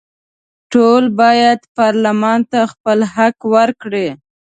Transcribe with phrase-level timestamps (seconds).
[0.71, 4.07] ټول باید پارلمان ته خپل حق ورکړي.